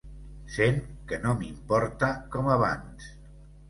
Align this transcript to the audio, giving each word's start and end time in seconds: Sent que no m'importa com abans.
Sent 0.53 0.79
que 1.13 1.21
no 1.27 1.35
m'importa 1.43 2.11
com 2.35 2.53
abans. 2.59 3.17